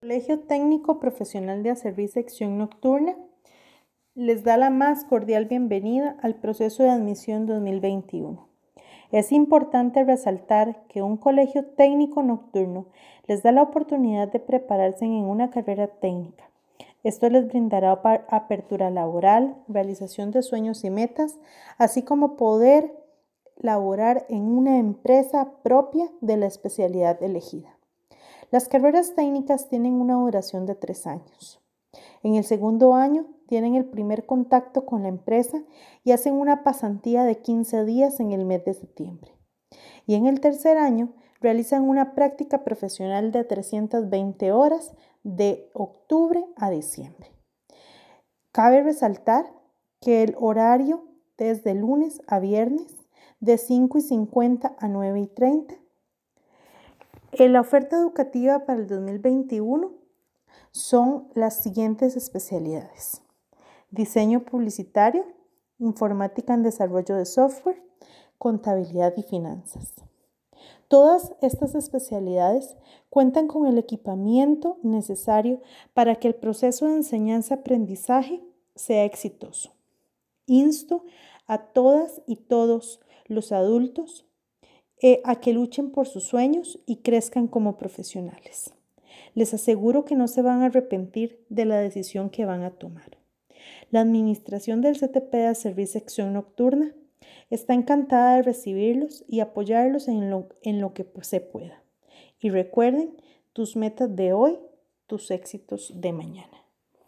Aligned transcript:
Colegio 0.00 0.38
Técnico 0.38 1.00
Profesional 1.00 1.64
de 1.64 1.70
Acerví 1.70 2.06
Sección 2.06 2.56
Nocturna 2.56 3.16
les 4.14 4.44
da 4.44 4.56
la 4.56 4.70
más 4.70 5.02
cordial 5.02 5.46
bienvenida 5.46 6.16
al 6.22 6.36
proceso 6.36 6.84
de 6.84 6.90
admisión 6.90 7.46
2021. 7.46 8.46
Es 9.10 9.32
importante 9.32 10.04
resaltar 10.04 10.86
que 10.86 11.02
un 11.02 11.16
colegio 11.16 11.64
técnico 11.64 12.22
nocturno 12.22 12.86
les 13.26 13.42
da 13.42 13.50
la 13.50 13.62
oportunidad 13.62 14.30
de 14.30 14.38
prepararse 14.38 15.04
en 15.04 15.24
una 15.24 15.50
carrera 15.50 15.88
técnica. 15.88 16.48
Esto 17.02 17.28
les 17.28 17.48
brindará 17.48 17.90
apertura 18.28 18.90
laboral, 18.90 19.56
realización 19.66 20.30
de 20.30 20.44
sueños 20.44 20.84
y 20.84 20.90
metas, 20.90 21.40
así 21.76 22.04
como 22.04 22.36
poder 22.36 22.94
laborar 23.56 24.26
en 24.28 24.42
una 24.42 24.78
empresa 24.78 25.54
propia 25.64 26.08
de 26.20 26.36
la 26.36 26.46
especialidad 26.46 27.20
elegida. 27.20 27.77
Las 28.50 28.68
carreras 28.68 29.14
técnicas 29.14 29.68
tienen 29.68 30.00
una 30.00 30.14
duración 30.14 30.64
de 30.64 30.74
tres 30.74 31.06
años. 31.06 31.60
En 32.22 32.34
el 32.34 32.44
segundo 32.44 32.94
año 32.94 33.26
tienen 33.46 33.74
el 33.74 33.84
primer 33.84 34.24
contacto 34.24 34.86
con 34.86 35.02
la 35.02 35.08
empresa 35.08 35.62
y 36.02 36.12
hacen 36.12 36.34
una 36.34 36.64
pasantía 36.64 37.24
de 37.24 37.42
15 37.42 37.84
días 37.84 38.20
en 38.20 38.32
el 38.32 38.46
mes 38.46 38.64
de 38.64 38.72
septiembre. 38.72 39.32
Y 40.06 40.14
en 40.14 40.26
el 40.26 40.40
tercer 40.40 40.78
año 40.78 41.12
realizan 41.40 41.88
una 41.88 42.14
práctica 42.14 42.64
profesional 42.64 43.32
de 43.32 43.44
320 43.44 44.52
horas 44.52 44.94
de 45.22 45.70
octubre 45.74 46.44
a 46.56 46.70
diciembre. 46.70 47.30
Cabe 48.52 48.82
resaltar 48.82 49.44
que 50.00 50.22
el 50.22 50.34
horario 50.38 51.04
desde 51.36 51.74
lunes 51.74 52.22
a 52.26 52.38
viernes 52.38 52.96
de 53.40 53.58
5 53.58 53.98
y 53.98 54.00
50 54.00 54.74
a 54.78 54.88
9 54.88 55.20
y 55.20 55.26
30 55.26 55.74
en 57.44 57.52
la 57.52 57.60
oferta 57.60 57.96
educativa 57.96 58.66
para 58.66 58.80
el 58.80 58.88
2021 58.88 59.92
son 60.70 61.28
las 61.34 61.62
siguientes 61.62 62.16
especialidades. 62.16 63.22
Diseño 63.90 64.44
publicitario, 64.44 65.24
informática 65.78 66.54
en 66.54 66.62
desarrollo 66.62 67.16
de 67.16 67.24
software, 67.24 67.82
contabilidad 68.38 69.14
y 69.16 69.22
finanzas. 69.22 69.94
Todas 70.88 71.32
estas 71.42 71.74
especialidades 71.74 72.76
cuentan 73.10 73.46
con 73.46 73.66
el 73.66 73.78
equipamiento 73.78 74.78
necesario 74.82 75.60
para 75.94 76.16
que 76.16 76.28
el 76.28 76.34
proceso 76.34 76.86
de 76.86 76.94
enseñanza-aprendizaje 76.94 78.42
sea 78.74 79.04
exitoso. 79.04 79.72
Insto 80.46 81.04
a 81.46 81.58
todas 81.58 82.22
y 82.26 82.36
todos 82.36 83.00
los 83.26 83.52
adultos 83.52 84.27
eh, 85.00 85.20
a 85.24 85.40
que 85.40 85.52
luchen 85.52 85.90
por 85.90 86.06
sus 86.06 86.24
sueños 86.24 86.78
y 86.86 86.96
crezcan 86.96 87.46
como 87.46 87.78
profesionales. 87.78 88.74
Les 89.34 89.54
aseguro 89.54 90.04
que 90.04 90.16
no 90.16 90.26
se 90.28 90.42
van 90.42 90.62
a 90.62 90.66
arrepentir 90.66 91.44
de 91.48 91.64
la 91.64 91.78
decisión 91.78 92.30
que 92.30 92.44
van 92.44 92.62
a 92.62 92.70
tomar. 92.70 93.18
La 93.90 94.00
administración 94.00 94.80
del 94.80 94.98
CTP 94.98 95.32
de 95.32 95.54
Servicio 95.54 96.00
Sección 96.00 96.32
Nocturna 96.32 96.94
está 97.50 97.74
encantada 97.74 98.36
de 98.36 98.42
recibirlos 98.42 99.24
y 99.28 99.40
apoyarlos 99.40 100.08
en 100.08 100.30
lo, 100.30 100.48
en 100.62 100.80
lo 100.80 100.92
que 100.92 101.06
se 101.22 101.40
pueda. 101.40 101.82
Y 102.40 102.50
recuerden 102.50 103.16
tus 103.52 103.76
metas 103.76 104.14
de 104.14 104.32
hoy, 104.32 104.58
tus 105.06 105.30
éxitos 105.30 105.92
de 105.94 106.12
mañana. 106.12 106.67